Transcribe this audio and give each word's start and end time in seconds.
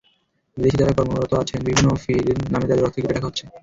বিদেশি 0.57 0.77
যাঁরা 0.79 0.97
কর্মরত 0.97 1.31
আছেন, 1.41 1.59
বিভিন্ন 1.67 1.89
ফির 2.03 2.21
নামে 2.51 2.67
তাঁদের 2.69 2.85
অর্থ 2.85 2.95
কেটে 2.95 3.09
রাখা 3.09 3.27
হচ্ছে। 3.29 3.43